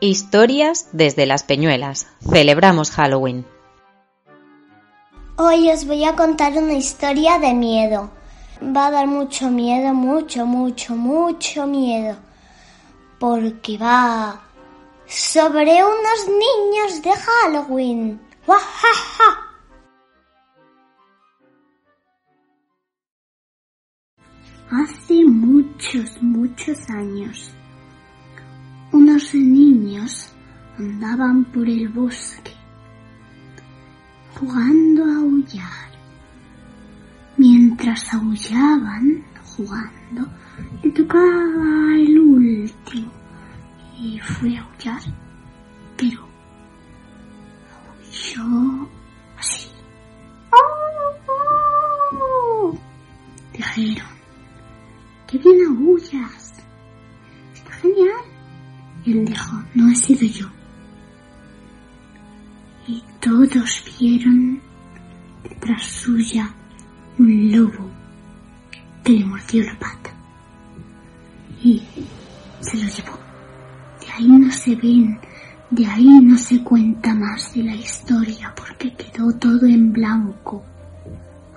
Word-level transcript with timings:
Historias 0.00 0.90
desde 0.92 1.26
las 1.26 1.42
Peñuelas. 1.42 2.06
Celebramos 2.20 2.92
Halloween. 2.92 3.44
Hoy 5.36 5.72
os 5.72 5.86
voy 5.86 6.04
a 6.04 6.14
contar 6.14 6.52
una 6.52 6.74
historia 6.74 7.40
de 7.40 7.52
miedo. 7.52 8.08
Va 8.62 8.86
a 8.86 8.90
dar 8.92 9.08
mucho 9.08 9.50
miedo, 9.50 9.92
mucho, 9.94 10.46
mucho, 10.46 10.94
mucho 10.94 11.66
miedo. 11.66 12.16
Porque 13.18 13.76
va 13.76 14.40
sobre 15.08 15.82
unos 15.82 16.28
niños 16.28 17.02
de 17.02 17.10
Halloween. 17.16 18.20
¡Wajaja! 18.46 19.48
Hace 24.70 25.24
muchos, 25.24 26.22
muchos 26.22 26.88
años 26.88 27.52
unos 29.18 29.34
niños 29.34 30.28
andaban 30.78 31.44
por 31.46 31.68
el 31.68 31.88
bosque 31.88 32.52
jugando 34.34 35.04
a 35.04 35.16
aullar. 35.16 35.88
Mientras 37.36 38.14
aullaban, 38.14 39.24
jugando, 39.56 40.28
le 40.84 40.90
tocaba 40.92 41.96
el 41.96 42.16
último 42.16 43.10
y 43.98 44.20
fue 44.20 44.56
a 44.56 44.62
aullar, 44.62 45.02
pero 45.96 46.24
aulló 47.98 48.88
así. 49.36 49.68
Dijeron, 53.52 54.06
qué 55.26 55.38
bien 55.38 55.66
aullas. 55.66 56.47
Él 59.08 59.24
dijo, 59.24 59.62
no 59.74 59.90
he 59.90 59.94
sido 59.94 60.26
yo. 60.26 60.46
Y 62.86 63.02
todos 63.20 63.82
vieron 63.98 64.60
detrás 65.42 65.82
suya 65.82 66.54
un 67.18 67.50
lobo 67.50 67.88
que 69.02 69.12
le 69.12 69.24
mordió 69.24 69.64
la 69.64 69.78
pata. 69.78 70.10
Y 71.62 71.82
se 72.60 72.76
lo 72.76 72.82
llevó. 72.82 73.18
De 74.00 74.12
ahí 74.12 74.28
no 74.28 74.52
se 74.52 74.76
ven, 74.76 75.18
de 75.70 75.86
ahí 75.86 76.20
no 76.20 76.36
se 76.36 76.62
cuenta 76.62 77.14
más 77.14 77.54
de 77.54 77.64
la 77.64 77.74
historia 77.74 78.54
porque 78.54 78.92
quedó 78.92 79.32
todo 79.32 79.64
en 79.64 79.90
blanco 79.90 80.62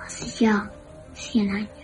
hace 0.02 0.44
ya 0.44 0.72
cien 1.12 1.50
años. 1.50 1.81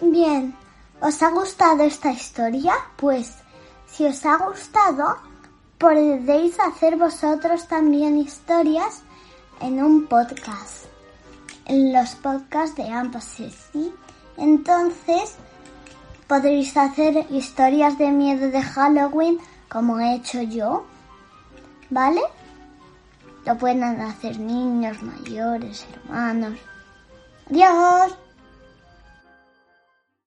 Bien, 0.00 0.54
¿os 1.00 1.20
ha 1.24 1.30
gustado 1.30 1.82
esta 1.82 2.12
historia? 2.12 2.72
Pues 2.96 3.34
si 3.86 4.06
os 4.06 4.24
ha 4.24 4.36
gustado, 4.36 5.16
podéis 5.76 6.58
hacer 6.60 6.96
vosotros 6.96 7.66
también 7.66 8.16
historias 8.16 9.02
en 9.60 9.82
un 9.82 10.06
podcast, 10.06 10.84
en 11.64 11.92
los 11.92 12.14
podcasts 12.14 12.76
de 12.76 12.84
¿sí? 13.72 13.92
Entonces, 14.36 15.34
podréis 16.28 16.76
hacer 16.76 17.26
historias 17.30 17.98
de 17.98 18.12
miedo 18.12 18.50
de 18.50 18.62
Halloween 18.62 19.40
como 19.68 19.98
he 19.98 20.14
hecho 20.14 20.42
yo, 20.42 20.86
¿vale? 21.90 22.22
Lo 23.44 23.58
pueden 23.58 23.82
hacer 23.82 24.38
niños, 24.38 25.02
mayores, 25.02 25.84
hermanos. 25.92 26.56
Adiós. 27.50 28.27